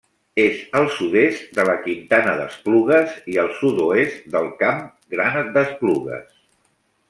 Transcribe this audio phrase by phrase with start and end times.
[0.43, 4.83] És al sud-est de la Quintana d'Esplugues i al sud-oest del Camp
[5.17, 6.29] Gran d'Esplugues.